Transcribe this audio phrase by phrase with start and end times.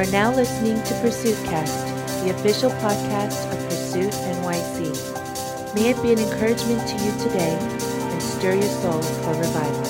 [0.00, 1.86] are now listening to Pursuit Cast,
[2.24, 5.74] the official podcast of Pursuit NYC.
[5.74, 9.84] May it be an encouragement to you today and stir your soul for revival.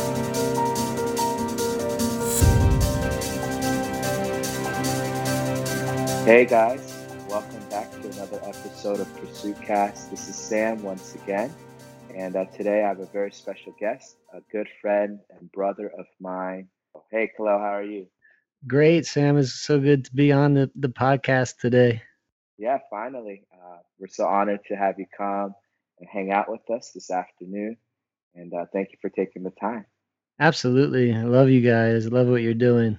[6.24, 10.10] Hey guys, welcome back to another episode of Pursuit Cast.
[10.10, 11.54] This is Sam once again,
[12.16, 16.06] and uh, today I have a very special guest, a good friend and brother of
[16.18, 16.66] mine.
[17.12, 18.08] Hey, Khalil, how are you?
[18.66, 19.38] Great, Sam.
[19.38, 22.02] It's so good to be on the, the podcast today.
[22.58, 23.44] Yeah, finally.
[23.52, 25.54] Uh, we're so honored to have you come
[25.98, 27.76] and hang out with us this afternoon.
[28.34, 29.86] And uh, thank you for taking the time.
[30.38, 31.14] Absolutely.
[31.14, 32.06] I love you guys.
[32.06, 32.98] I love what you're doing.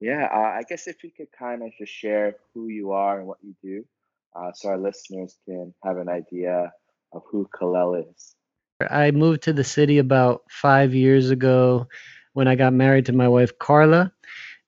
[0.00, 3.26] Yeah, uh, I guess if you could kind of just share who you are and
[3.26, 3.84] what you do
[4.34, 6.72] uh, so our listeners can have an idea
[7.12, 8.34] of who Khalil is.
[8.90, 11.88] I moved to the city about five years ago
[12.34, 14.12] when I got married to my wife, Carla.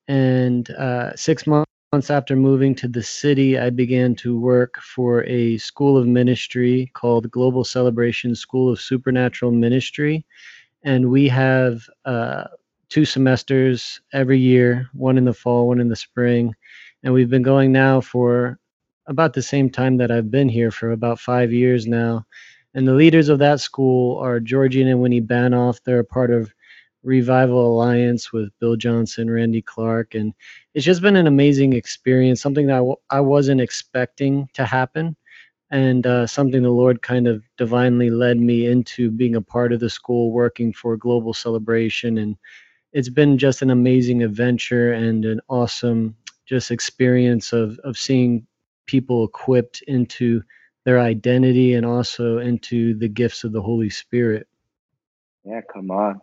[0.09, 5.57] And uh, six months after moving to the city, I began to work for a
[5.59, 10.25] school of ministry called Global Celebration School of Supernatural Ministry.
[10.81, 12.45] And we have uh,
[12.89, 16.55] two semesters every year, one in the fall, one in the spring.
[17.03, 18.57] And we've been going now for
[19.05, 22.25] about the same time that I've been here for about five years now.
[22.73, 25.79] And the leaders of that school are Georgian and Winnie Banov.
[25.85, 26.51] They're a part of
[27.03, 30.33] Revival Alliance with Bill Johnson, Randy Clark, and
[30.73, 32.41] it's just been an amazing experience.
[32.41, 35.15] Something that I w- I wasn't expecting to happen,
[35.71, 39.79] and uh, something the Lord kind of divinely led me into being a part of
[39.79, 42.35] the school, working for Global Celebration, and
[42.93, 48.45] it's been just an amazing adventure and an awesome just experience of of seeing
[48.87, 50.41] people equipped into
[50.85, 54.47] their identity and also into the gifts of the Holy Spirit.
[55.45, 56.21] Yeah, come on.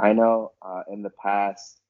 [0.00, 1.80] I know uh, in the past,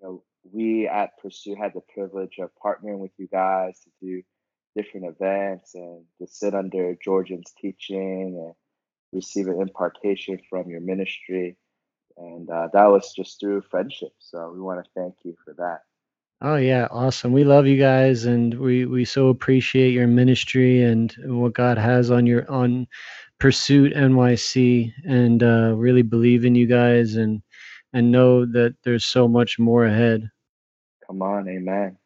[0.00, 4.22] you know, we at Pursue had the privilege of partnering with you guys to do
[4.76, 8.54] different events and to sit under Georgian's teaching and
[9.12, 11.56] receive an impartation from your ministry.
[12.16, 14.12] And uh, that was just through friendship.
[14.18, 15.80] So we want to thank you for that.
[16.42, 17.32] Oh yeah, awesome.
[17.32, 22.10] We love you guys and we we so appreciate your ministry and what God has
[22.10, 22.86] on your on
[23.38, 27.40] Pursuit NYC and uh really believe in you guys and
[27.94, 30.30] and know that there's so much more ahead.
[31.06, 31.96] Come on, amen.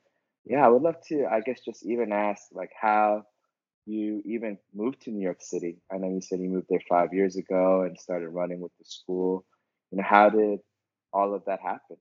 [0.45, 3.25] Yeah, I would love to, I guess, just even ask like how
[3.87, 5.79] you even moved to New York City.
[5.93, 8.85] I know you said you moved there five years ago and started running with the
[8.85, 9.45] school.
[9.91, 10.61] You know, how did
[11.13, 11.97] all of that happen?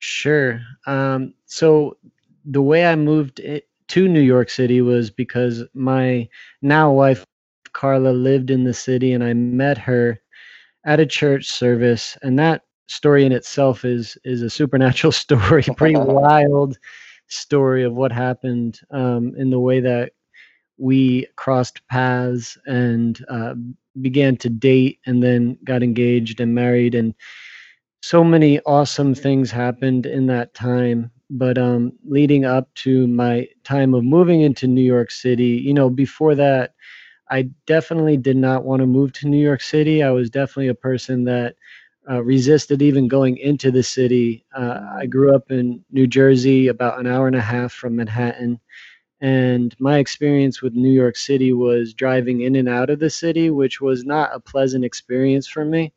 [0.00, 0.60] Sure.
[0.86, 1.96] Um, so
[2.44, 6.28] the way I moved it to New York City was because my
[6.62, 7.26] now wife
[7.72, 10.20] Carla lived in the city and I met her
[10.84, 15.96] at a church service and that story in itself is is a supernatural story, pretty
[15.98, 16.76] wild
[17.28, 20.12] story of what happened um, in the way that
[20.78, 23.54] we crossed paths and uh,
[24.00, 27.14] began to date and then got engaged and married and
[28.02, 31.10] so many awesome things happened in that time.
[31.28, 35.88] But um, leading up to my time of moving into new york city you know
[35.88, 36.74] before that
[37.30, 40.02] i definitely did not want to move to new york city.
[40.02, 41.54] I was definitely a person that
[42.10, 44.44] uh, resisted even going into the city.
[44.54, 48.58] Uh, I grew up in New Jersey, about an hour and a half from Manhattan.
[49.20, 53.50] And my experience with New York City was driving in and out of the city,
[53.50, 55.92] which was not a pleasant experience for me.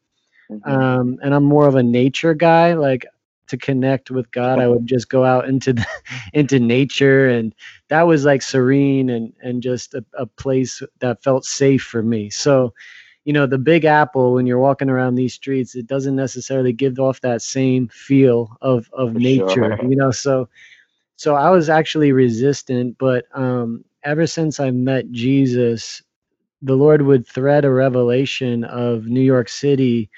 [0.51, 0.69] Mm-hmm.
[0.69, 2.73] Um, and I'm more of a nature guy.
[2.73, 3.05] Like
[3.47, 5.85] to connect with God, I would just go out into the,
[6.33, 7.55] into nature, and
[7.87, 12.29] that was like serene and and just a, a place that felt safe for me.
[12.29, 12.73] So
[13.25, 16.99] you know the big apple when you're walking around these streets it doesn't necessarily give
[16.99, 19.83] off that same feel of of nature sure.
[19.83, 20.47] you know so
[21.15, 26.01] so i was actually resistant but um ever since i met jesus
[26.61, 30.09] the lord would thread a revelation of new york city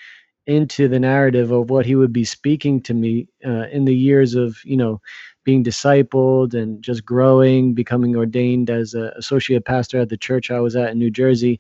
[0.48, 4.36] into the narrative of what he would be speaking to me uh, in the years
[4.36, 5.02] of you know
[5.44, 10.60] being discipled and just growing becoming ordained as an associate pastor at the church i
[10.60, 11.60] was at in new jersey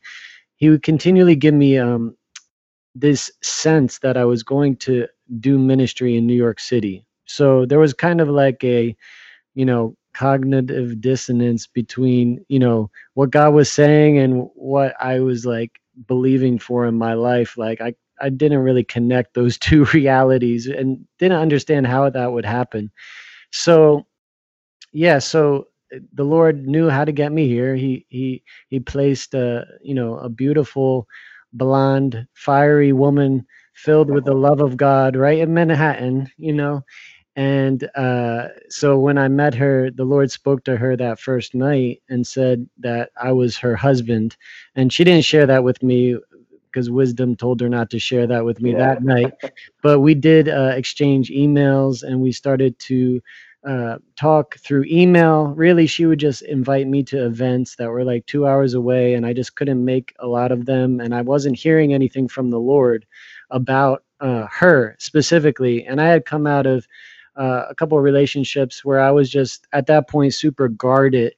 [0.65, 2.17] he would continually give me um,
[2.95, 5.07] this sense that I was going to
[5.39, 7.05] do ministry in New York City.
[7.25, 8.95] So there was kind of like a,
[9.53, 15.45] you know, cognitive dissonance between, you know, what God was saying and what I was
[15.45, 17.59] like believing for in my life.
[17.59, 22.45] Like I, I didn't really connect those two realities and didn't understand how that would
[22.45, 22.89] happen.
[23.51, 24.07] So,
[24.91, 25.67] yeah, so
[26.13, 27.75] the Lord knew how to get me here.
[27.75, 31.07] He he he placed a you know a beautiful,
[31.53, 36.29] blonde, fiery woman filled with the love of God right in Manhattan.
[36.37, 36.83] You know,
[37.35, 42.03] And uh, so when I met her, the Lord spoke to her that first night
[42.09, 44.37] and said that I was her husband.
[44.75, 46.17] And she didn't share that with me
[46.71, 48.79] because wisdom told her not to share that with me yeah.
[48.79, 49.33] that night.
[49.83, 53.21] But we did uh, exchange emails and we started to
[53.65, 55.47] uh, talk through email.
[55.47, 59.25] Really, she would just invite me to events that were like two hours away, and
[59.25, 60.99] I just couldn't make a lot of them.
[60.99, 63.05] And I wasn't hearing anything from the Lord
[63.49, 65.85] about uh, her specifically.
[65.85, 66.87] And I had come out of
[67.35, 71.33] uh, a couple of relationships where I was just at that point super guarded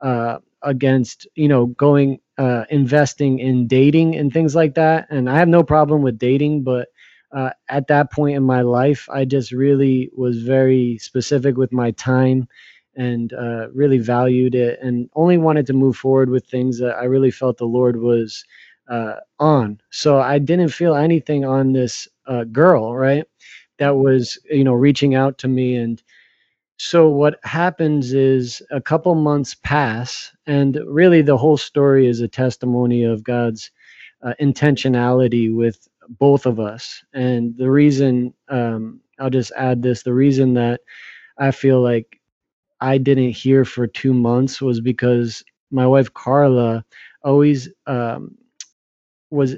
[0.00, 5.06] uh, against, you know, going uh, investing in dating and things like that.
[5.10, 6.88] And I have no problem with dating, but
[7.32, 11.92] uh, at that point in my life, I just really was very specific with my
[11.92, 12.48] time
[12.94, 17.04] and uh, really valued it and only wanted to move forward with things that I
[17.04, 18.44] really felt the Lord was
[18.88, 19.80] uh, on.
[19.90, 23.24] So I didn't feel anything on this uh, girl, right?
[23.78, 25.74] That was, you know, reaching out to me.
[25.74, 26.02] And
[26.76, 32.28] so what happens is a couple months pass, and really the whole story is a
[32.28, 33.70] testimony of God's
[34.22, 37.02] uh, intentionality with both of us.
[37.14, 40.80] And the reason, um, I'll just add this the reason that
[41.38, 42.20] I feel like
[42.80, 46.84] I didn't hear for two months was because my wife Carla
[47.24, 48.36] always um,
[49.30, 49.56] was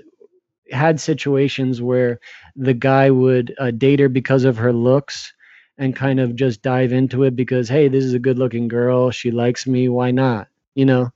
[0.71, 2.21] had situations where
[2.57, 5.33] the guy would uh, date her because of her looks
[5.79, 9.11] and kind of just dive into it because hey this is a good looking girl.
[9.11, 9.89] She likes me.
[9.89, 10.49] Why not?
[10.75, 11.11] You know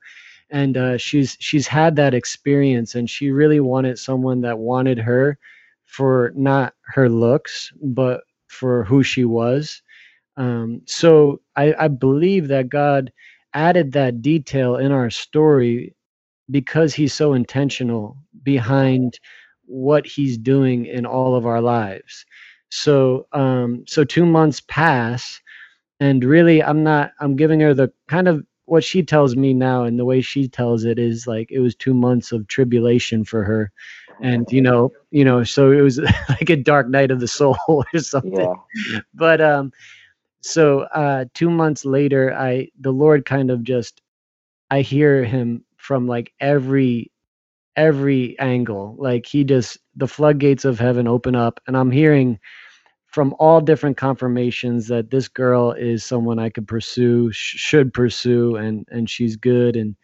[0.50, 5.38] and uh, she's she's had that experience and she really wanted someone that wanted her
[5.84, 9.82] for not her looks but for who she was.
[10.36, 13.12] Um, so I, I believe that god
[13.54, 15.94] added that detail in our story
[16.50, 19.18] because he's so intentional behind
[19.66, 22.24] what he's doing in all of our lives.
[22.70, 25.40] So um so two months pass
[26.00, 29.84] and really i'm not i'm giving her the kind of what she tells me now
[29.84, 33.42] and the way she tells it is like it was two months of tribulation for
[33.44, 33.72] her.
[34.20, 35.98] And you know you know so it was
[36.28, 38.32] like a dark night of the soul or something.
[38.92, 39.00] Yeah.
[39.14, 39.72] but um
[40.40, 44.00] so uh two months later i the lord kind of just
[44.70, 47.10] i hear him from like every
[47.78, 48.96] every angle.
[48.98, 52.38] Like he just the floodgates of heaven open up and i'm hearing
[53.08, 58.56] from all different confirmations that this girl is someone I could pursue, sh- should pursue,
[58.56, 59.96] and and she's good and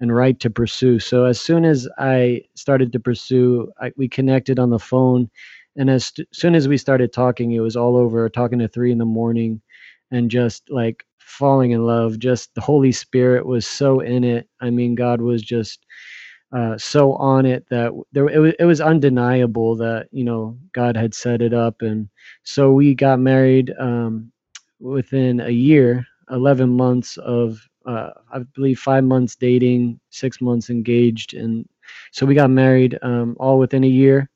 [0.00, 0.98] and right to pursue.
[0.98, 5.30] So as soon as I started to pursue, I, we connected on the phone,
[5.76, 8.28] and as st- soon as we started talking, it was all over.
[8.28, 9.60] Talking at three in the morning,
[10.10, 12.18] and just like falling in love.
[12.18, 14.48] Just the Holy Spirit was so in it.
[14.60, 15.84] I mean, God was just
[16.52, 20.96] uh, so on it that there it was, it was undeniable that you know God
[20.96, 22.08] had set it up, and
[22.42, 24.32] so we got married um,
[24.80, 31.34] within a year, eleven months of uh, I believe five months dating, six months engaged,
[31.34, 31.68] and
[32.10, 34.28] so we got married um, all within a year,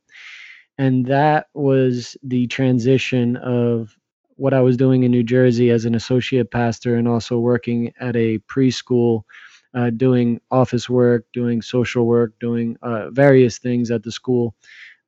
[0.78, 3.96] and that was the transition of
[4.37, 8.16] what I was doing in New Jersey as an associate pastor and also working at
[8.16, 9.22] a preschool
[9.75, 14.54] uh, doing office work, doing social work, doing uh, various things at the school.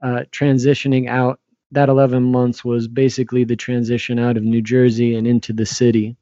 [0.02, 1.40] Uh, transitioning out,
[1.72, 6.16] that 11 months was basically the transition out of New Jersey and into the city.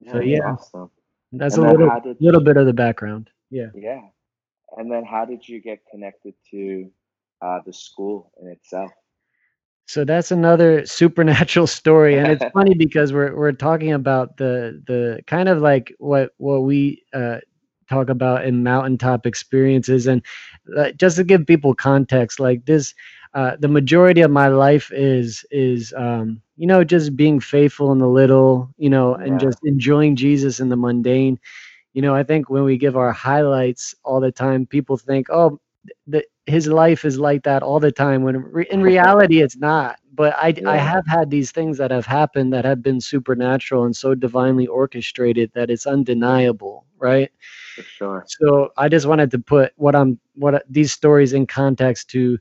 [0.00, 0.90] Yeah, so yeah, awesome.
[1.32, 3.30] that's and a little little bit of the background.
[3.50, 3.68] Yeah.
[3.74, 4.00] Yeah,
[4.76, 6.90] and then how did you get connected to
[7.40, 8.90] uh, the school in itself?
[9.86, 15.20] So that's another supernatural story, and it's funny because we're we're talking about the the
[15.26, 17.38] kind of like what what we uh,
[17.88, 20.06] talk about in mountaintop experiences.
[20.06, 20.22] And
[20.76, 22.94] uh, just to give people context like this
[23.34, 27.98] uh, the majority of my life is is um, you know just being faithful in
[27.98, 31.38] the little you know and just enjoying jesus in the mundane.
[31.94, 35.58] You know i think when we give our highlights all the time people think oh
[36.06, 39.98] the, his life is like that all the time when re- in reality it's not.
[40.14, 40.70] But I, yeah.
[40.70, 44.66] I have had these things that have happened that have been supernatural and so divinely
[44.66, 47.30] orchestrated that it's undeniable right?
[47.74, 48.26] For sure.
[48.26, 52.38] So i just wanted to put what i'm what these stories in context to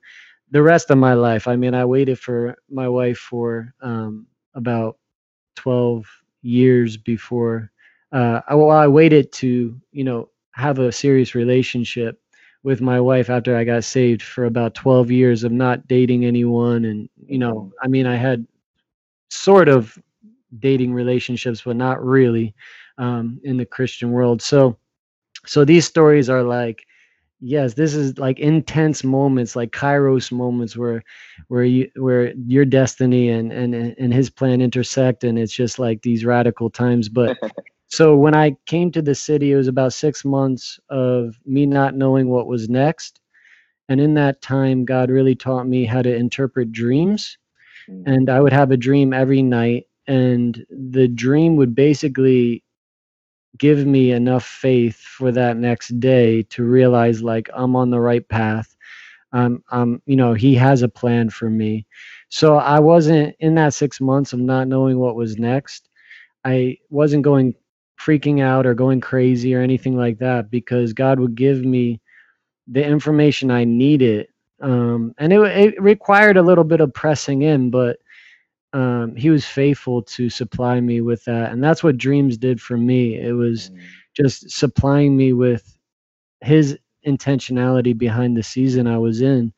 [0.51, 1.47] the rest of my life.
[1.47, 4.97] I mean i waited for my wife for um, about
[5.55, 6.05] 12
[6.41, 7.71] years before
[8.13, 12.21] uh, I, well i waited to you know have a serious relationship
[12.63, 16.85] with my wife after I got saved for about 12 years of not dating anyone.
[16.85, 17.77] And, you know, mm-hmm.
[17.81, 18.47] I mean, I had
[19.29, 19.97] sort of
[20.59, 22.55] dating relationships, but not really
[22.97, 24.41] um, in the Christian world.
[24.41, 24.77] So,
[25.45, 26.85] so these stories are like,
[27.45, 31.03] yes this is like intense moments like kairos moments where
[31.49, 36.01] where you where your destiny and and and his plan intersect and it's just like
[36.03, 37.37] these radical times but
[37.93, 41.95] so when i came to the city it was about six months of me not
[41.95, 43.19] knowing what was next
[43.89, 47.37] and in that time god really taught me how to interpret dreams
[47.89, 48.03] mm.
[48.05, 52.63] and i would have a dream every night and the dream would basically
[53.57, 58.27] give me enough faith for that next day to realize like I'm on the right
[58.27, 58.75] path.
[59.31, 61.85] Um, um, you know, he has a plan for me.
[62.29, 65.89] So I wasn't in that six months of not knowing what was next.
[66.45, 67.55] I wasn't going
[67.99, 72.01] freaking out or going crazy or anything like that because God would give me
[72.67, 74.27] the information I needed.
[74.61, 77.97] Um, and it, it required a little bit of pressing in, but
[78.73, 82.75] um, he was faithful to supply me with that and that's what dreams did for
[82.75, 83.79] me it was mm.
[84.15, 85.77] just supplying me with
[86.41, 89.53] his intentionality behind the season i was in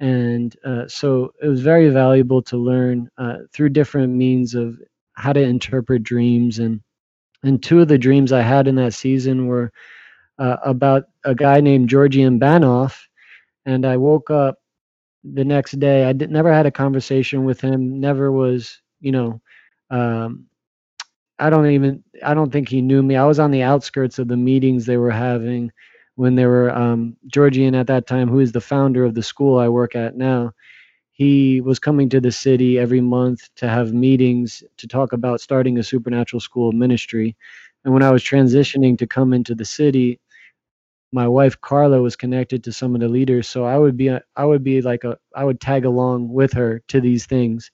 [0.00, 4.78] and uh, so it was very valuable to learn uh, through different means of
[5.14, 6.80] how to interpret dreams and
[7.42, 9.72] and two of the dreams i had in that season were
[10.38, 12.96] uh, about a guy named georgian banov
[13.66, 14.58] and i woke up
[15.24, 16.04] the next day.
[16.04, 18.00] I did, never had a conversation with him.
[18.00, 19.40] Never was, you know,
[19.90, 20.46] um,
[21.38, 22.02] I don't even.
[22.24, 23.16] I don't think he knew me.
[23.16, 25.70] I was on the outskirts of the meetings they were having
[26.16, 29.58] when they were um, Georgian at that time, who is the founder of the school
[29.58, 30.52] I work at now.
[31.18, 35.76] He was coming to the city every month to have meetings to talk about starting
[35.76, 37.36] a supernatural school ministry.
[37.84, 40.20] And when I was transitioning to come into the city,
[41.10, 44.44] my wife Carla was connected to some of the leaders, so I would be I
[44.44, 47.70] would be like a I would tag along with her to these things,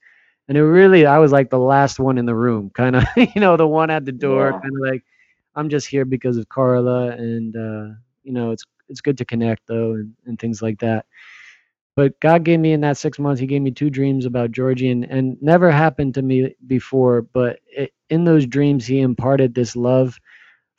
[0.48, 3.40] and it really I was like the last one in the room, kind of you
[3.40, 4.60] know the one at the door, yeah.
[4.60, 5.04] kind of like
[5.56, 9.66] I'm just here because of Carla, and uh, you know it's it's good to connect
[9.66, 11.06] though, and, and things like that.
[11.96, 14.90] But God gave me in that six months, He gave me two dreams about Georgie,
[14.90, 17.22] and, and never happened to me before.
[17.22, 20.18] But it, in those dreams, He imparted this love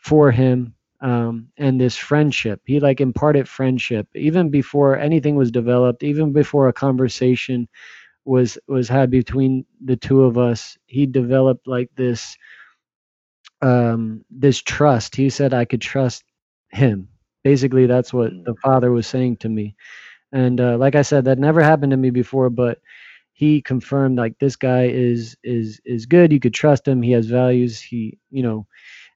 [0.05, 2.61] for him um, and this friendship.
[2.65, 7.67] He like imparted friendship even before anything was developed, even before a conversation
[8.23, 10.77] was was had between the two of us.
[10.85, 12.37] He developed like this
[13.63, 15.15] um, this trust.
[15.15, 16.23] He said I could trust
[16.69, 17.09] him.
[17.43, 18.59] Basically, that's what the mm.
[18.63, 19.75] father was saying to me.
[20.31, 22.79] And uh, like I said, that never happened to me before, but
[23.33, 26.31] he confirmed like this guy is is is good.
[26.33, 27.01] You could trust him.
[27.01, 27.81] He has values.
[27.81, 28.67] He you know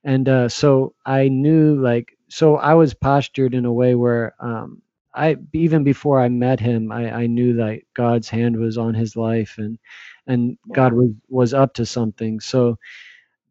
[0.05, 4.81] and uh, so I knew like so I was postured in a way where um,
[5.15, 9.15] I even before I met him, I, I knew that God's hand was on his
[9.17, 9.79] life and
[10.27, 12.41] and God was was up to something.
[12.41, 12.77] So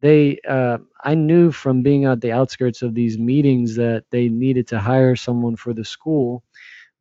[0.01, 4.69] they uh, I knew from being at the outskirts of these meetings that they needed
[4.69, 6.45] to hire someone for the school,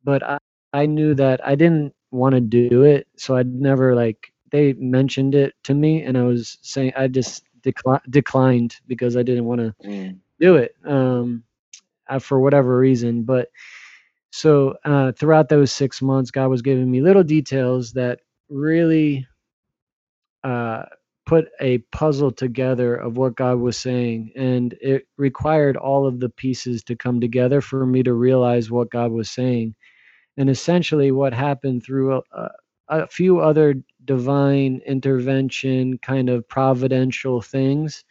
[0.04, 0.38] but I,
[0.72, 5.34] I knew that I didn't want to do it, so I'd never like they mentioned
[5.34, 9.60] it to me and I was saying I just decli- declined because I didn't want
[9.60, 10.18] to mm.
[10.40, 11.42] do it um,
[12.08, 13.24] uh, for whatever reason.
[13.24, 13.48] But
[14.30, 19.26] so uh, throughout those six months, God was giving me little details that really
[20.44, 20.84] uh,
[21.26, 24.32] put a puzzle together of what God was saying.
[24.36, 28.90] And it required all of the pieces to come together for me to realize what
[28.90, 29.74] God was saying.
[30.38, 32.48] And essentially, what happened through a,
[32.88, 38.04] a few other divine intervention kind of providential things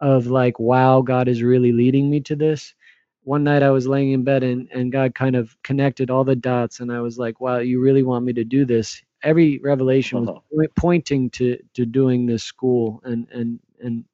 [0.00, 2.74] of like wow god is really leading me to this.
[3.22, 6.34] One night i was laying in bed and, and god kind of connected all the
[6.34, 9.02] dots and i was like wow you really want me to do this?
[9.22, 10.66] Every revelation was uh-huh.
[10.76, 14.04] pointing to to doing this school and and and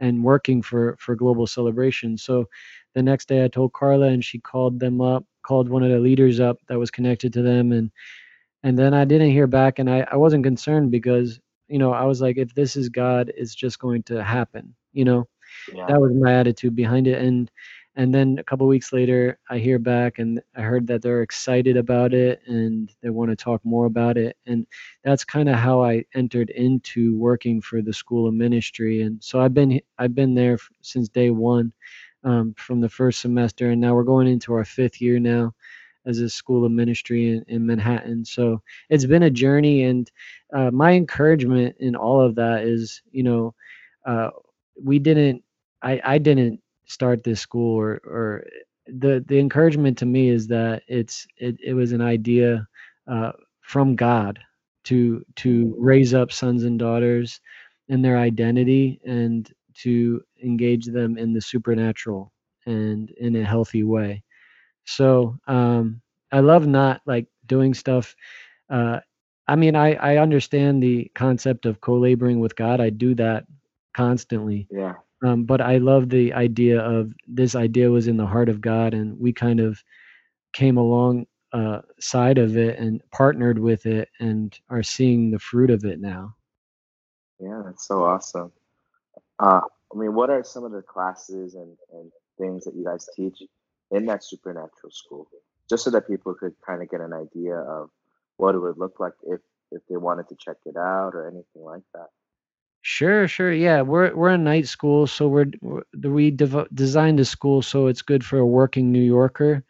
[0.00, 2.18] and working for for global celebration.
[2.18, 2.48] So
[2.96, 6.00] the next day i told carla and she called them up called one of the
[6.00, 7.92] leaders up that was connected to them and
[8.66, 11.38] and then I didn't hear back, and I, I wasn't concerned because
[11.68, 14.74] you know I was like, if this is God, it's just going to happen.
[14.92, 15.28] You know,
[15.72, 15.86] yeah.
[15.86, 17.22] that was my attitude behind it.
[17.22, 17.48] And
[17.94, 21.76] and then a couple weeks later, I hear back, and I heard that they're excited
[21.76, 24.36] about it and they want to talk more about it.
[24.46, 24.66] And
[25.04, 29.02] that's kind of how I entered into working for the School of Ministry.
[29.02, 31.72] And so I've been I've been there since day one,
[32.26, 35.54] um, from the first semester, and now we're going into our fifth year now
[36.06, 38.24] as a school of ministry in, in Manhattan.
[38.24, 40.10] So it's been a journey, and
[40.54, 43.54] uh, my encouragement in all of that is, you know,
[44.06, 44.30] uh,
[44.82, 45.42] we didn't,
[45.82, 48.46] I, I didn't start this school, or, or
[48.86, 52.66] the the encouragement to me is that it's it, it was an idea
[53.10, 54.38] uh, from God
[54.84, 57.40] to to raise up sons and daughters
[57.88, 59.52] in their identity and
[59.82, 62.32] to engage them in the supernatural
[62.66, 64.22] and in a healthy way
[64.84, 66.00] So um,
[66.32, 68.16] I love not like doing stuff.
[68.70, 69.00] Uh,
[69.48, 72.80] I mean, I I understand the concept of co-laboring with God.
[72.80, 73.44] I do that
[73.94, 74.68] constantly.
[74.70, 74.94] Yeah.
[75.24, 78.94] Um, but I love the idea of this idea was in the heart of God,
[78.94, 79.82] and we kind of
[80.52, 85.70] came along uh, side of it and partnered with it, and are seeing the fruit
[85.70, 86.36] of it now.
[87.40, 88.52] Yeah, that's so awesome.
[89.38, 89.60] Uh,
[89.94, 93.42] I mean, what are some of the classes and, and things that you guys teach
[93.90, 95.28] in that supernatural school?
[95.68, 97.90] Just so that people could kind of get an idea of
[98.36, 99.40] what it would look like if
[99.72, 102.06] if they wanted to check it out or anything like that.
[102.82, 103.52] Sure, sure.
[103.52, 107.88] Yeah, we're we're a night school, so we're, we're we dev- designed the school so
[107.88, 109.64] it's good for a working New Yorker.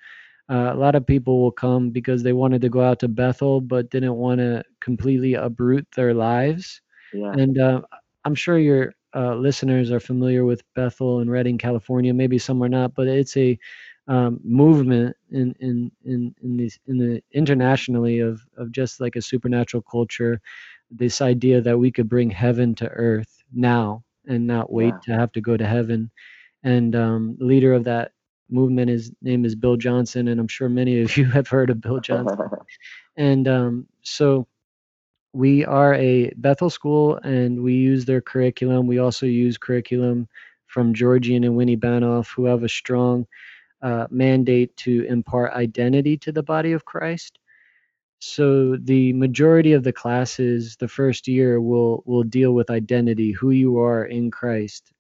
[0.51, 3.61] Uh, a lot of people will come because they wanted to go out to Bethel,
[3.61, 6.81] but didn't want to completely uproot their lives.
[7.13, 7.33] Yeah.
[7.33, 7.81] And uh,
[8.25, 12.13] I'm sure your uh, listeners are familiar with Bethel and Redding, California.
[12.13, 13.59] Maybe some are not, but it's a
[14.09, 19.23] um, movement in in in in these in the internationally of of just like a
[19.23, 20.41] supernatural culture.
[20.91, 24.99] This idea that we could bring heaven to earth now and not wait Yeah.
[25.03, 26.11] to have to go to heaven.
[26.63, 28.13] And um, leader of that
[28.51, 31.81] movement, his name is Bill Johnson, and I'm sure many of you have heard of
[31.81, 32.39] Bill Johnson.
[33.17, 34.47] And um, so
[35.37, 38.87] we are a Bethel school and we use their curriculum.
[38.87, 40.29] We also use curriculum
[40.67, 43.27] from Georgian and Winnie Banov, who have a strong
[43.83, 47.39] uh, mandate to impart identity to the body of Christ.
[48.19, 53.51] So the majority of the classes the first year will will deal with identity, who
[53.51, 54.91] you are in Christ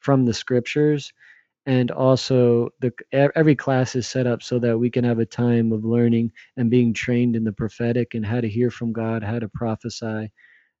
[0.00, 1.10] from the scriptures
[1.66, 5.72] and also the every class is set up so that we can have a time
[5.72, 9.38] of learning and being trained in the prophetic and how to hear from God, how
[9.40, 10.32] to prophesy,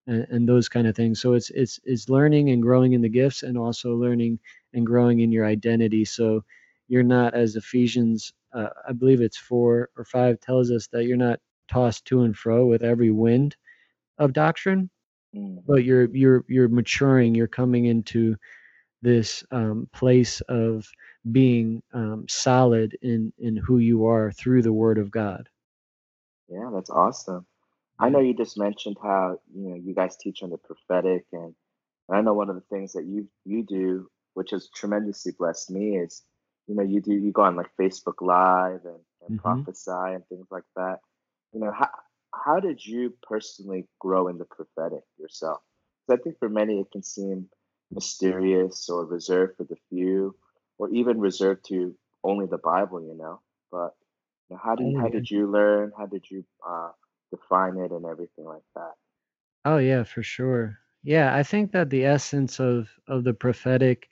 [0.06, 1.20] and, and those kind of things.
[1.20, 4.38] So it's it's it's learning and growing in the gifts, and also learning
[4.74, 6.04] and growing in your identity.
[6.04, 6.44] So
[6.88, 11.16] you're not as Ephesians, uh, I believe it's four or five, tells us that you're
[11.16, 13.56] not tossed to and fro with every wind
[14.18, 14.90] of doctrine,
[15.34, 17.34] Mm, but you're you're you're maturing.
[17.34, 18.36] You're coming into
[19.02, 20.88] this um, place of
[21.32, 25.48] being um, solid in in who you are through the Word of God.
[26.48, 27.46] yeah, that's awesome.
[28.00, 31.54] I know you just mentioned how you know you guys teach on the prophetic, and
[32.12, 35.98] I know one of the things that you you do, which has tremendously blessed me,
[35.98, 36.24] is
[36.68, 40.26] you know you do you go on like Facebook Live and, and hmm prophesy and
[40.28, 40.98] things like that.
[41.52, 41.90] You know how
[42.34, 45.60] how did you personally grow in the prophetic yourself?
[46.06, 47.48] Because I think for many it can seem
[47.90, 50.36] mysterious or reserved for the few,
[50.78, 51.94] or even reserved to
[52.24, 53.00] only the Bible.
[53.02, 53.94] You know, but
[54.48, 55.92] you know, how you, Oh how did you learn?
[55.96, 56.92] How did you uh,
[57.30, 58.94] define it and everything like that?
[59.64, 60.78] Oh yeah, for sure.
[61.02, 64.08] Yeah, I think that the essence of of the prophetic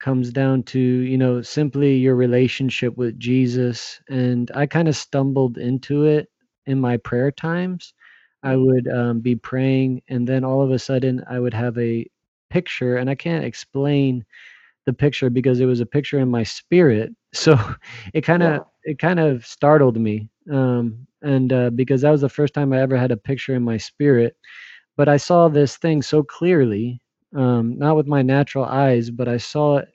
[0.00, 5.58] comes down to you know simply your relationship with Jesus, and I kind of stumbled
[5.58, 6.28] into it
[6.66, 7.94] in my prayer times.
[8.42, 11.78] I Mm, would um, be praying, and then all of a sudden I would have
[11.78, 12.06] a
[12.50, 14.24] picture, and I can't explain
[14.86, 17.14] the picture because it was a picture in my spirit.
[17.32, 17.56] So
[18.12, 18.90] it kind of yeah.
[18.90, 22.80] it kind of startled me, um, and uh, because that was the first time I
[22.80, 24.36] ever had a picture in my spirit.
[24.96, 27.00] But I saw this thing so clearly,
[27.36, 29.90] um, not with my natural eyes, but I saw it,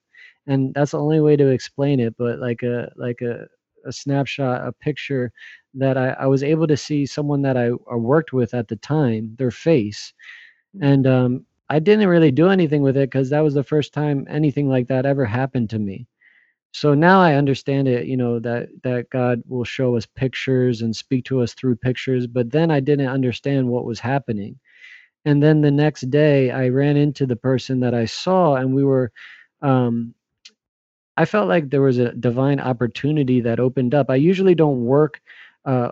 [0.48, 2.16] and that's the only way to explain it.
[2.18, 3.48] But like a like a
[3.86, 5.34] a snapshot, a picture
[5.74, 8.78] that I, I was able to see someone that I, I worked with at the
[8.78, 10.14] time, their face,
[10.82, 14.28] and um, I didn't really do anything with it because that was the first time
[14.30, 16.08] anything like that ever happened to me.
[16.74, 20.96] So now I understand it, you know, that that God will show us pictures and
[20.96, 24.60] speak to us through pictures, but then I didn't understand what was happening.
[25.26, 28.84] And then the next day I ran into the person that I saw and we
[28.84, 29.12] were
[29.62, 30.14] um
[31.18, 34.10] I felt like there was a divine opportunity that opened up.
[34.10, 35.22] I usually don't work.
[35.64, 35.92] Uh,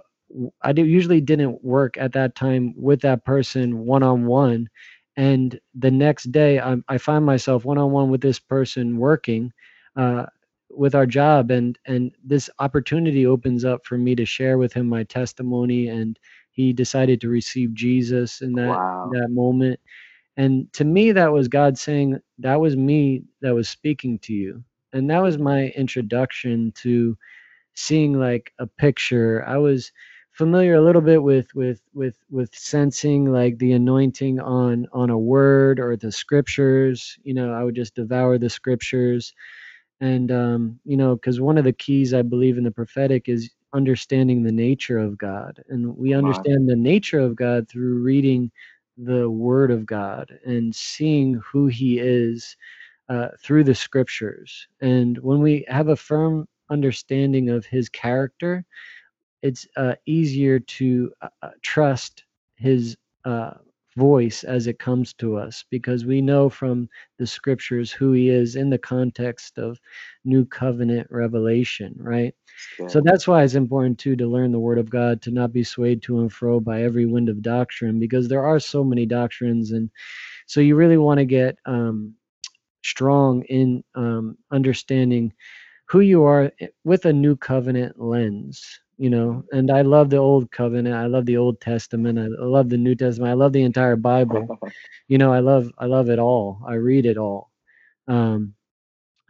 [0.62, 4.69] I do, usually didn't work at that time with that person one on one,
[5.17, 9.54] and the next day I, I find myself one on one with this person working
[9.95, 10.26] uh,
[10.69, 14.88] with our job, and and this opportunity opens up for me to share with him
[14.88, 16.19] my testimony, and
[16.52, 19.10] he decided to receive Jesus in that wow.
[19.13, 19.80] that moment
[20.38, 24.63] and to me, that was God saying, that was me that was speaking to you.
[24.91, 27.17] And that was my introduction to
[27.76, 29.43] seeing like a picture.
[29.45, 29.91] I was
[30.33, 35.17] familiar a little bit with with with with sensing like the anointing on on a
[35.17, 37.17] word or the scriptures.
[37.23, 39.33] You know, I would just devour the scriptures.
[40.01, 43.51] And um, you know, because one of the keys I believe in the prophetic is
[43.73, 45.63] understanding the nature of God.
[45.69, 48.51] And we understand the nature of God through reading
[48.97, 52.55] the word of God and seeing who he is
[53.09, 54.67] uh, through the scriptures.
[54.81, 58.65] And when we have a firm understanding of his character,
[59.43, 62.25] it's uh, easier to uh, uh, trust
[62.56, 63.53] his uh,
[63.97, 68.56] voice as it comes to us because we know from the scriptures who he is
[68.56, 69.79] in the context of
[70.25, 72.34] new covenant revelation right?
[72.88, 75.63] So that's why it's important too to learn the word of god to not be
[75.63, 79.71] swayed to and fro by every wind of doctrine because there are so many doctrines
[79.71, 79.89] and
[80.47, 82.15] so you really want to get um,
[82.84, 85.34] strong in um, understanding
[85.88, 90.17] who you are eh, with a new covenant lens you know and i love the
[90.17, 93.63] old covenant i love the old testament i love the new testament i love the
[93.63, 94.47] entire bible.
[95.10, 97.51] You know i love i love it all i read it all.
[98.08, 98.56] Um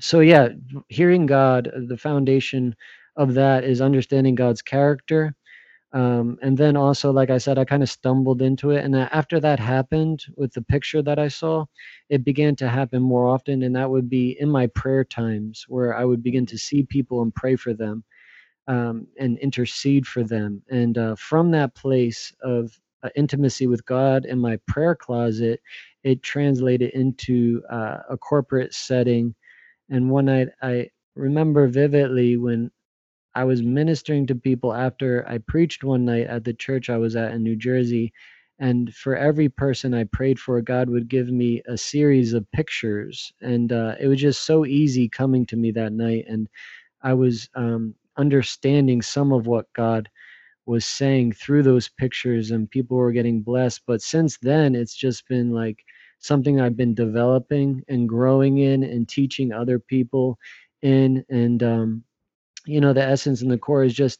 [0.02, 0.50] so yeah
[0.90, 2.76] hearing god uh, the foundation
[3.18, 5.36] of that is understanding god's character.
[5.94, 9.40] Um and then also like i said i kind of stumbled into it and after
[9.42, 11.66] that happened with the picture that i saw
[12.10, 15.96] it began to happen more often and that would be in my prayer times where
[15.98, 18.04] i would begin to see people and pray for them
[18.68, 20.62] um, and intercede for them.
[20.70, 25.62] And uh, from that place of uh, intimacy with God in my prayer closet,
[26.04, 29.36] it translated into uh, a corporate setting.
[29.90, 32.72] And one night I remember vividly when
[33.36, 37.16] I was ministering to people after I preached one night at the church I was
[37.16, 38.14] at in New Jersey.
[38.60, 43.34] And for every person I prayed for, God would give me a series of pictures.
[43.42, 46.26] And uh, it was just so easy coming to me that night.
[46.30, 46.48] And
[47.02, 50.10] I was um, understanding some of what God
[50.66, 53.82] was saying through those pictures, and people were getting blessed.
[53.88, 55.84] But since then, it's just been like
[56.20, 60.38] something I've been developing and growing in and teaching other people
[60.82, 61.26] in.
[61.30, 62.04] And, um,
[62.66, 64.20] you know, the essence and the core is just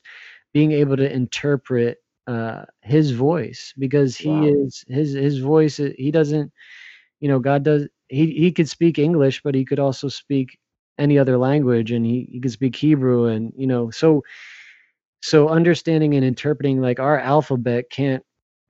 [0.54, 4.48] being able to interpret uh, his voice because he Wow.
[4.48, 5.78] is his his voice.
[5.78, 6.52] He doesn't,
[7.20, 7.88] you know, God does.
[8.10, 10.58] He he could speak English, but he could also speak
[11.00, 14.24] any other language, and he he could speak Hebrew, and you know, so
[15.22, 18.24] so understanding and interpreting like our alphabet can't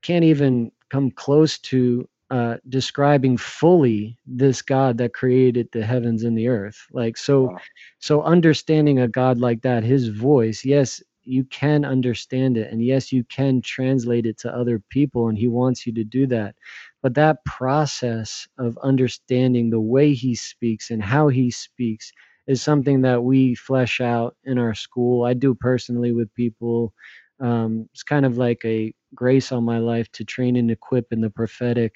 [0.04, 6.38] can't even come close to uh, describing fully this God that created the heavens and
[6.38, 6.78] the earth.
[6.92, 7.58] Like so, Wow.
[8.00, 13.12] so understanding a God like that, His voice, yes, you can understand it, and yes,
[13.12, 16.56] you can translate it to other people, and He wants you to do that.
[17.04, 22.12] But that process of understanding the way He speaks and how He speaks
[22.48, 25.26] is something that we flesh out in our school.
[25.26, 26.94] I do personally with people.
[27.42, 31.22] Um, it's kind of like a grace on my life to train and equip in
[31.22, 31.96] the prophetic.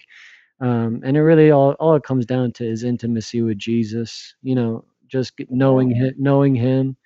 [0.61, 4.35] Um, and it really all, all it comes down to is intimacy with Jesus.
[4.43, 6.97] You know, just knowing him, knowing him,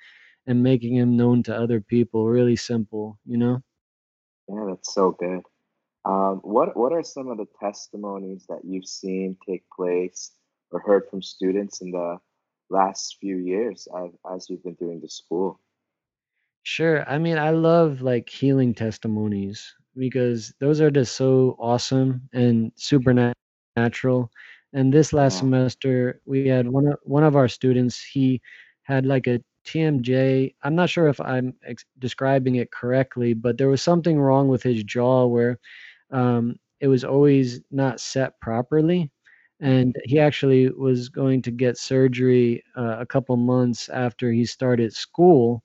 [0.48, 2.28] and making him known to other people.
[2.28, 3.20] Really simple.
[3.26, 3.64] You know.
[4.50, 5.42] Yeah, that's so good.
[6.06, 10.32] Um, what what are some of the testimonies that you've seen take place
[10.72, 12.18] or heard from students in the
[12.70, 15.60] last few years as, as you've been doing the school?
[16.64, 17.04] Sure.
[17.10, 24.32] I mean, I love like healing testimonies because those are just so awesome and supernatural.
[24.74, 25.40] And this last Yeah.
[25.40, 28.02] semester, we had one of one of our students.
[28.04, 28.42] He
[28.84, 30.54] had like a TMJ.
[30.64, 34.64] I'm not sure if I'm ex- describing it correctly, but there was something wrong with
[34.64, 35.60] his jaw where
[36.12, 39.12] um, it was always not set properly.
[39.60, 44.94] And he actually was going to get surgery uh, a couple months after he started
[44.94, 45.64] school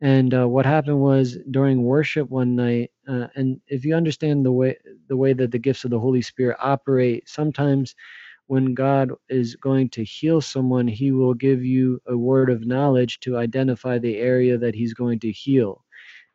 [0.00, 4.52] and uh, what happened was during worship one night, uh, and if you understand the
[4.52, 4.76] way
[5.08, 7.94] the way that the gifts of the Holy Spirit operate, sometimes
[8.46, 13.20] when God is going to heal someone, He will give you a word of knowledge
[13.20, 15.84] to identify the area that He's going to heal.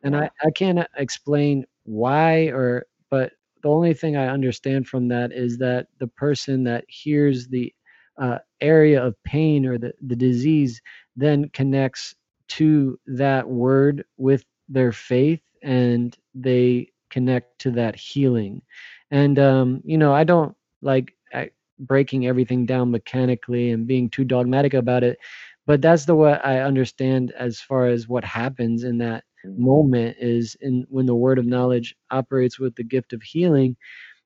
[0.02, 3.32] And I, I can't explain why or but
[3.62, 7.72] the only thing I understand from that is that the person that hears the
[8.20, 10.80] uh, area of pain or the, the disease
[11.16, 12.14] then connects
[12.48, 18.62] to that word with their faith and they connect to that healing.
[19.10, 24.24] And um, you know, I don't like I, breaking everything down mechanically and being too
[24.24, 25.18] dogmatic about it,
[25.66, 29.24] but that's the way I understand as far as what happens in that.
[29.44, 33.76] Moment is in when the word of knowledge operates with the gift of healing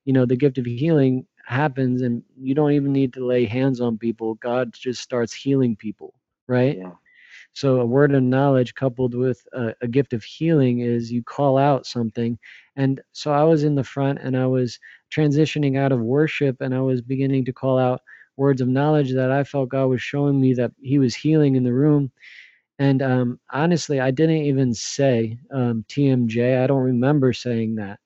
[0.06, 3.82] you know the gift of healing happens and you don't even need to lay hands
[3.82, 4.36] on people.
[4.36, 6.14] God just starts healing people
[6.48, 6.78] right?
[6.78, 6.92] Yeah.
[7.54, 11.58] so a word of knowledge coupled with a, a gift of healing is you call
[11.58, 12.38] out something.
[12.76, 14.80] And so i was in the front and i was
[15.14, 18.02] transitioning out of worship and i was beginning to call out
[18.36, 21.64] words of knowledge that i felt god was showing me that he was healing in
[21.64, 22.10] the room
[22.78, 26.62] and um, honestly, I didn't even say um, TMJ.
[26.62, 28.00] I don't remember saying that,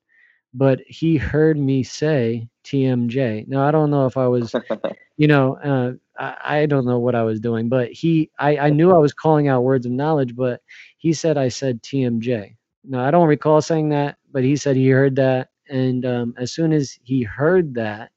[0.53, 3.49] but he heard me say TMJ.
[3.49, 4.55] Now I don't know if I was,
[5.17, 8.71] you know, uh, I, I don't know what I was doing, but he, I, I
[8.71, 10.61] knew I was calling out words of knowledge, but
[10.99, 12.57] he said I said TMJ.
[12.85, 16.53] Now I don't recall saying that, but he said he heard that, and um, as
[16.53, 18.11] soon as he heard that,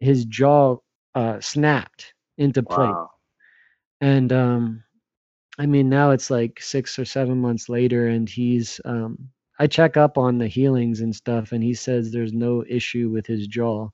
[0.00, 0.76] his jaw
[1.14, 2.94] uh, snapped into place.
[2.94, 3.10] Wow.
[4.00, 4.84] And um,
[5.58, 8.80] I mean, now it's like six or seven months later, and he's.
[8.84, 13.10] Um, I check up on the healings and stuff, and he says there's no issue
[13.10, 13.88] with his jaw,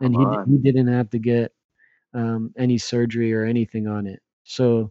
[0.00, 0.46] and he on.
[0.46, 1.52] he didn't have to get
[2.14, 4.20] um, any surgery or anything on it.
[4.44, 4.90] So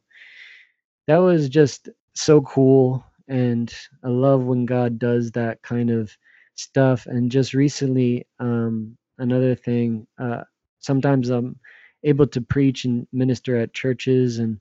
[1.08, 6.16] that was just so cool, and I love when God does that kind of
[6.56, 7.08] stuff.
[7.08, 10.08] And just recently, um, another thing.
[10.20, 10.44] Uh,
[10.80, 11.60] sometimes I'm
[12.04, 14.60] able to preach and minister at churches and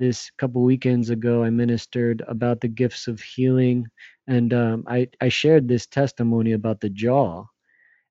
[0.00, 3.86] this couple weekends ago i ministered about the gifts of healing
[4.28, 7.46] and um, I, I shared this testimony about the jaw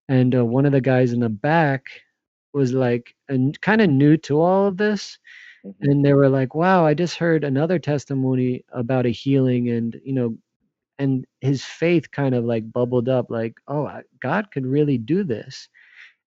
[0.09, 1.85] and uh, one of the guys in the back
[2.53, 5.17] was like and kind of new to all of this
[5.65, 5.75] Mhm.
[5.81, 10.13] and they were like wow i just heard another testimony about a healing and you
[10.13, 10.37] know
[10.99, 15.69] and his faith kind of like bubbled up like oh god could really do this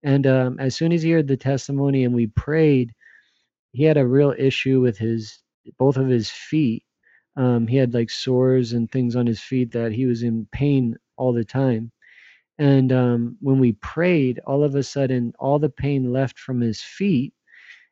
[0.04, 2.92] and um, as soon as he heard the testimony and we prayed
[3.72, 5.40] he had a real issue with his
[5.78, 6.84] both of his feet.
[7.36, 10.96] Um, he had like sores and things on his feet that he was in pain
[11.16, 11.92] all the time.
[12.58, 16.82] And um, when we prayed, all of a sudden, all the pain left from his
[16.82, 17.32] feet,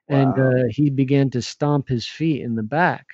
[0.09, 0.39] and Wow.
[0.39, 3.07] uh, he began to stomp his feet in the back.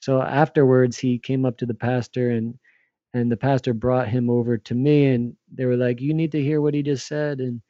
[0.00, 2.58] So afterwards, he came up to the pastor, and
[3.14, 6.42] and the pastor brought him over to me, and they were like, "You need to
[6.42, 7.62] hear what he just said." And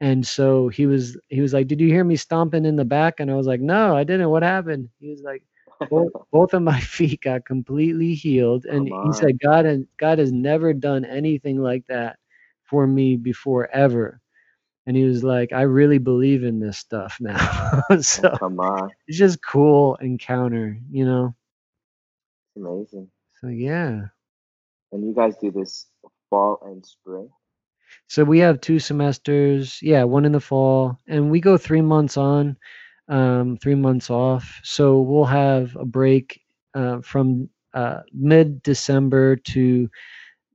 [0.00, 3.20] and so he was he was like, "Did you hear me stomping in the back?"
[3.20, 4.30] And I was like, "No, I didn't.
[4.30, 5.42] What happened?" He was like,
[5.90, 9.86] "Both, both of my feet got completely healed." Oh and Come he said, "God and
[9.98, 12.18] God has never done anything like that
[12.64, 14.20] for me before ever."
[14.86, 17.38] And he was like, "I really believe in this stuff now."
[17.90, 18.94] Oh, so Oh, come on.
[19.06, 21.34] it's just cool encounter, you know.
[22.46, 23.10] It's amazing.
[23.40, 24.08] So yeah.
[24.92, 25.88] And you guys do this
[26.30, 27.30] fall and spring?
[28.08, 32.16] So we have two semesters, yeah, one in the fall, and we go three months
[32.16, 32.56] on,
[33.08, 34.60] um, three months off.
[34.62, 36.40] So we'll have a break
[36.74, 39.90] uh, from uh, mid December to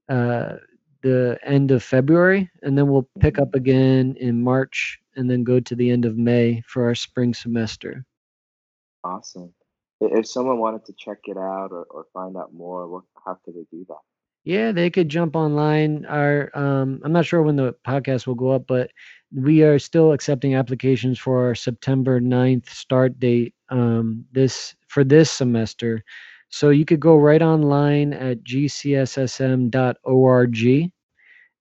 [0.09, 0.55] uh,
[1.01, 5.59] the end of February, and then we'll pick up again in March, and then go
[5.59, 8.05] to the end of May for our spring semester.
[9.03, 9.53] Awesome.
[10.01, 13.55] If someone wanted to check it out or, or find out more, what, how could
[13.55, 13.97] they do that?
[14.43, 16.05] Yeah, they could jump online.
[16.05, 18.89] Our um, I'm not sure when the podcast will go up, but
[19.33, 25.29] we are still accepting applications for our September 9th start date um, this for this
[25.31, 26.03] semester.
[26.49, 29.73] So you could go right online at gcssm.org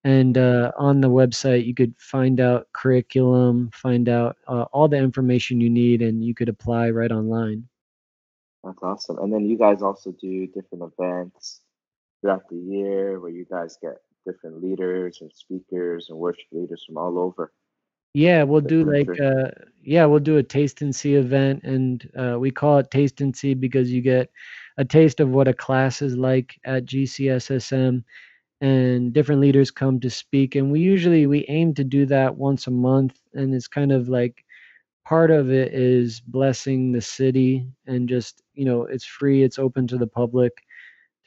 [0.05, 4.97] and uh, on the website you could find out curriculum, find out uh, all the
[4.97, 7.69] information you need, and you could apply right online.
[8.65, 9.19] That's awesome.
[9.19, 11.61] And then you guys also do different events
[12.21, 16.99] throughout the year where you guys get different leaders and speakers and worship leaders from
[16.99, 17.53] all over.
[18.15, 19.51] Yeah, we'll do like uh
[19.83, 23.37] yeah, we'll do a taste and see event and uh we call it taste and
[23.37, 24.31] see because you get
[24.79, 28.03] a taste of what a class is like at GCSSM
[28.61, 32.67] and different leaders come to speak and we usually we aim to do that once
[32.67, 34.45] a month and it's kind of like
[35.09, 39.87] part of it is blessing the city and just, you know, it's free, it's open
[39.87, 40.53] to the public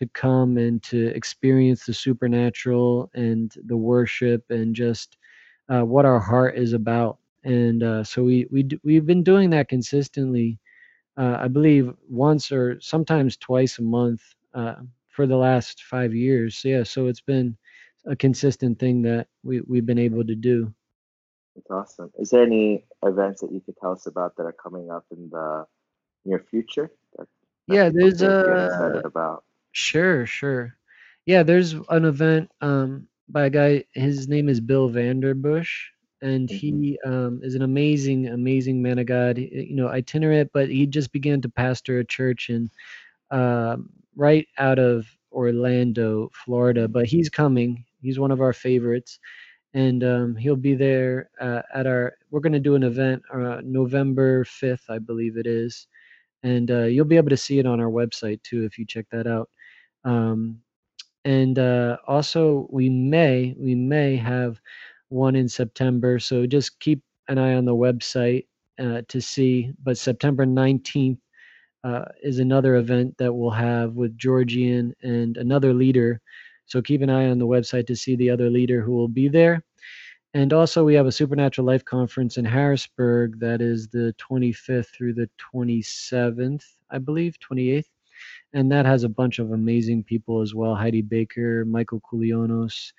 [0.01, 5.17] to come and to experience the supernatural and the worship and just
[5.69, 7.19] uh, what our heart is about.
[7.43, 10.59] And uh, so we we d- we've been doing that consistently.
[11.17, 14.21] Uh, I believe once or sometimes twice a month
[14.55, 14.75] uh,
[15.09, 16.57] for the last five years.
[16.57, 17.57] So yeah, so it's been
[18.07, 20.73] a consistent thing that we we've been able to do.
[21.55, 22.11] That's awesome.
[22.17, 25.29] Is there any events that you could tell us about that are coming up in
[25.31, 25.65] the
[26.25, 26.91] near future?
[27.17, 27.27] That,
[27.69, 29.43] that Yeah, there's a about.
[29.71, 30.77] Sure, sure.
[31.25, 33.85] Yeah, there's an event um, by a guy.
[33.93, 35.69] His name is Bill Vanderbush,
[36.21, 36.59] and Mhm.
[36.59, 39.37] he um, is an amazing, amazing man of God.
[39.37, 42.69] You know, itinerant, but he just began to pastor a church in
[43.31, 46.87] um, right out of Orlando, Florida.
[46.87, 47.85] But he's coming.
[48.01, 49.19] He's one of our favorites,
[49.73, 52.15] and um, he'll be there uh, at our.
[52.31, 55.87] We're going to do an event uh, November fifth, I believe it is,
[56.43, 59.07] and uh, you'll be able to see it on our website too if you check
[59.11, 59.49] that out.
[60.05, 60.61] Um,
[61.25, 64.61] and uh, also, we may we may have
[65.09, 68.47] one in September, so just keep an eye on the website
[68.79, 69.73] uh, to see.
[69.83, 71.19] But September nineteenth
[71.83, 76.21] uh, is another event that we'll have with Georgian and another leader.
[76.67, 79.29] So keep an eye on the website to see the other leader who will be
[79.29, 79.63] there.
[80.35, 85.13] and also we have a supernatural life conference in harrisburg that is the 25th through
[85.13, 87.85] the 27th i believe 28th
[88.53, 92.91] and that has a bunch of amazing people as well heidi baker michael koulianos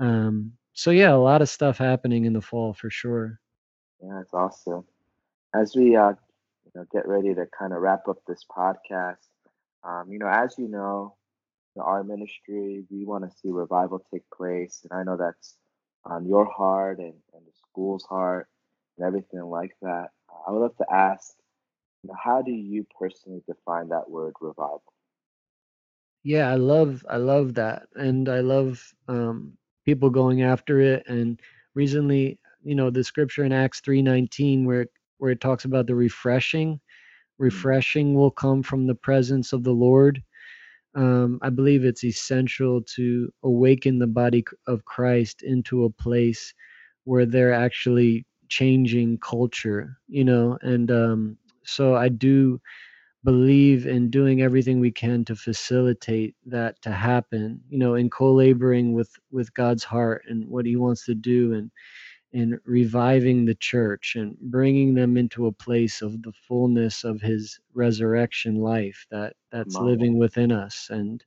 [0.00, 3.38] um, so yeah a lot of stuff happening in the fall for sure
[4.02, 4.84] Yeah, it's awesome.
[5.54, 6.10] As we uh,
[6.64, 9.26] you know, get ready to kind of wrap up this podcast,
[9.84, 11.14] um, you know, as you know,
[11.80, 15.56] our ministry, we want to see revival take place, and I know that's
[16.04, 18.48] on your heart and, and the school's heart
[18.98, 20.08] and everything like that.
[20.46, 21.34] I would love to ask,
[22.08, 24.82] know, how do you personally define that word revival?
[26.24, 31.04] Yeah, I love I love that, and I love um, people going after it.
[31.08, 31.40] And
[31.74, 34.86] recently, you know, the scripture in Acts three nineteen, where
[35.18, 36.80] where it talks about the refreshing,
[37.50, 40.22] Mm, refreshing will come from the presence of the Lord.
[40.94, 46.54] Um, I believe it's essential to awaken the body of Christ into a place
[47.04, 52.60] where they're actually changing culture, you know, and um, so I do
[53.24, 58.94] believe in doing everything we can to facilitate that to happen you know in co-laboring
[58.94, 61.70] with with god's heart and what he wants to do and
[62.34, 67.60] and reviving the church and bringing them into a place of the fullness of his
[67.74, 70.88] resurrection life that that's living within us.
[70.90, 71.22] And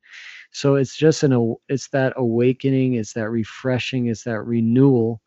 [0.52, 5.22] so it's just an it's that awakening it's that refreshing it's that renewal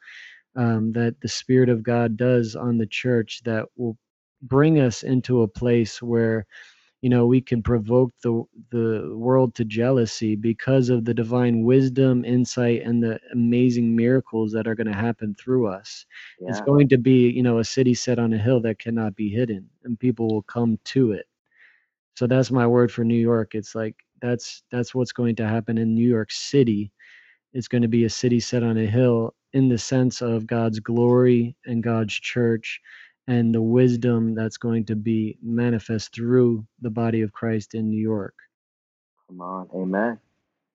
[0.56, 3.96] um, that the spirit of god does on the church that will
[4.42, 6.46] bring us into a place where
[7.02, 12.24] you know we can provoke the the world to jealousy because of the divine wisdom
[12.24, 16.06] insight and the amazing miracles that are going to happen through us.
[16.46, 19.28] It's going to be you know a city set on a hill that cannot be
[19.30, 21.26] hidden and people will come to it.
[22.16, 23.54] So that's my word for new york.
[23.54, 26.92] It's like that's that's what's going to happen in new york city.
[27.54, 30.80] It's going to be a city set on a hill in the sense of God's
[30.80, 32.80] glory and God's church
[33.28, 38.02] and the wisdom that's going to be manifest through the body of Christ in New
[38.02, 38.34] York.
[39.28, 40.18] come on, amen,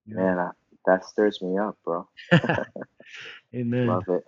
[0.08, 0.16] Yeah.
[0.16, 0.40] man.
[0.40, 0.52] I,
[0.88, 2.08] that stirs me up, bro.
[3.56, 3.98] Amen.
[3.98, 4.26] Love it.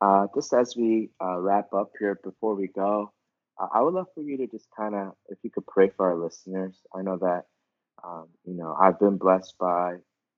[0.00, 3.12] Uh, just as we uh, wrap up here, before we go,
[3.60, 6.10] uh, I would love for you to just kind of, if you could pray for
[6.12, 6.76] our listeners.
[6.96, 7.44] I know that,
[8.04, 9.96] um, you know, I've been blessed by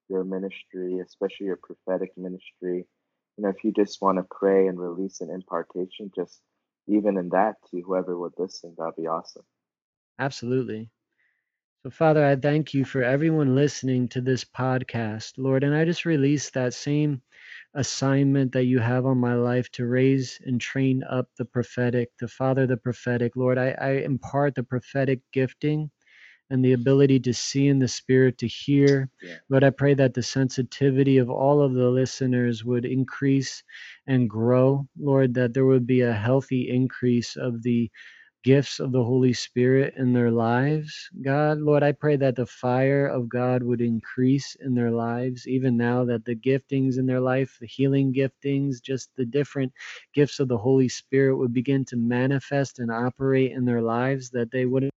[0.09, 2.87] your ministry, especially your prophetic ministry.
[3.39, 6.41] You know, if you just want to pray and release an impartation, just
[6.87, 9.45] even in that to whoever would listen, that'd be awesome.
[10.19, 10.91] Absolutely.
[11.83, 16.05] So, Father, I thank you for everyone listening to this podcast, Lord, and I just
[16.05, 17.23] release that same
[17.75, 22.29] assignment that you have on my life to raise and train up the prophetic, to
[22.29, 23.37] father the prophetic.
[23.37, 25.91] Lord, I, I impart the prophetic gifting
[26.55, 29.11] and the ability to see in the spirit, to hear.
[29.21, 33.65] Yeah, Lord, I pray that the sensitivity of all of the listeners would increase
[34.07, 34.87] and grow.
[34.97, 37.91] Lord, that there would be a healthy increase of the
[38.45, 41.11] gifts of the Holy Spirit in their lives.
[41.23, 45.77] God, Lord, I pray that the fire of God would increase in their lives, even
[45.77, 49.73] now that the giftings in their life, the healing giftings, just the different
[50.15, 54.53] gifts of the Holy Spirit would begin to manifest and operate in their lives, that
[54.53, 54.94] they wouldn't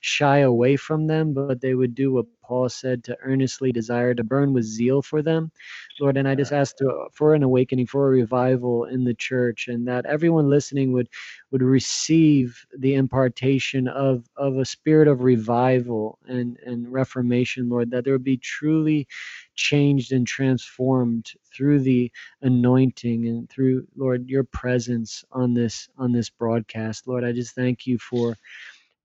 [0.00, 4.24] shy away from them, but they would do what Paul said to earnestly desire to
[4.24, 5.52] burn with zeal for them.
[6.00, 9.68] Lord, and I just ask to, for an awakening, for a revival in the church,
[9.68, 11.08] and that everyone listening would
[11.52, 18.04] would receive the impartation of of a spirit of revival and and reformation, Lord, that
[18.04, 19.06] there would be truly
[19.54, 22.10] changed and transformed through the
[22.42, 27.06] anointing and through Lord your presence on this on this broadcast.
[27.06, 28.36] Lord, I just thank you for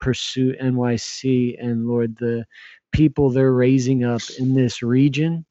[0.05, 2.45] Pursuit NYC and Lord, the
[2.91, 5.43] people they're raising up in this region.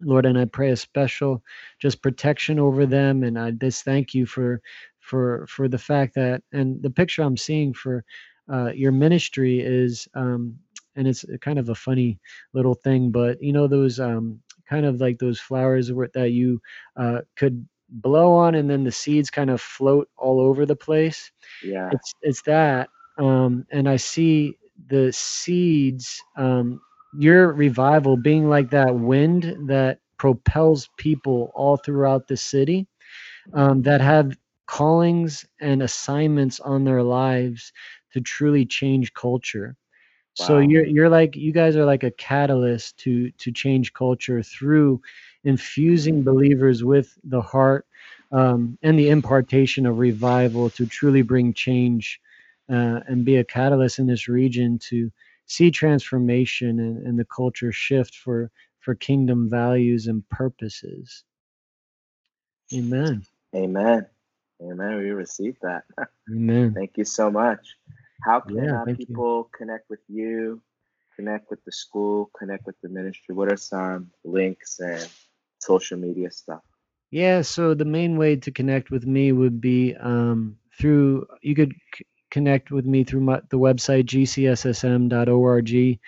[0.00, 1.42] Lord, and I pray a special
[1.80, 3.24] just protection over them.
[3.24, 4.62] And I just thank you for
[5.00, 8.04] for for the fact that and the picture I'm seeing for
[8.48, 10.56] uh, your ministry is um,
[10.94, 12.20] and it's kind of a funny
[12.52, 16.62] little thing, but you know those um, kind of like those flowers that you
[16.96, 21.32] uh, could blow on and then the seeds kind of float all over the place
[21.64, 21.88] yeah.
[21.92, 22.88] it's it's that,
[23.20, 24.58] um, and I see
[24.88, 26.80] the seeds, um,
[27.18, 32.88] your revival being like that wind that propels people all throughout the city,
[33.54, 37.72] um, that have callings and assignments on their lives
[38.12, 39.76] to truly change culture.
[40.34, 45.00] So you're you're like you guys are like a catalyst to to change culture through
[45.44, 47.86] infusing believers with the heart
[48.32, 52.20] um, and the impartation of revival to truly bring change
[52.70, 55.10] uh, and be a catalyst in this region to
[55.46, 58.50] see transformation and, and the culture shift for
[58.80, 61.24] for kingdom values and purposes.
[62.72, 63.22] Amen.
[63.54, 64.06] Amen.
[64.62, 64.98] Amen.
[64.98, 65.84] We received that.
[66.30, 66.72] Amen.
[66.74, 67.76] Thank you so much.
[68.22, 69.06] How can Yeah, thank you.
[69.06, 70.62] people connect with you,
[71.16, 73.34] connect with the school, connect with the ministry?
[73.34, 75.08] What are some links and
[75.58, 76.62] social media stuff?
[77.10, 81.74] Yeah, so the main way to connect with me would be um, through, you could
[82.30, 85.98] connect with me through my, the website gcssm.org,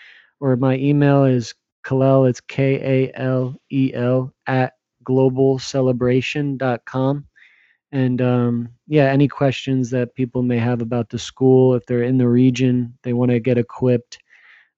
[0.41, 1.55] or my email is
[1.85, 7.27] Kalel, it's K A L E L, at globalcelebration.com.
[7.95, 12.17] And um, yeah, any questions that people may have about the school, if they're in
[12.19, 14.19] the region, they want to get equipped,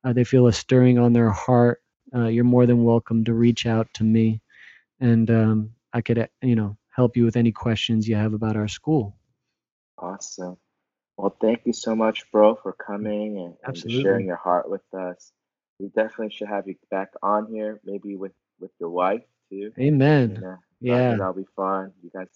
[0.03, 1.81] uh, they feel a stirring on their heart,
[2.15, 4.41] uh, you're more than welcome to reach out to me
[5.01, 8.69] and um, I could, you know, help you with any questions you have about our
[8.69, 9.17] school.
[9.99, 10.57] Awesome.
[11.17, 14.01] Well, thank you so much, bro, for coming and, and just Absolutely.
[14.01, 15.33] sharing your heart with us.
[15.79, 19.73] We definitely should have you back on here, maybe with with your wife too.
[19.79, 20.45] Amen.
[20.45, 21.17] Uh, Yeah.
[21.17, 21.93] that'll be fun.
[22.03, 22.29] You guys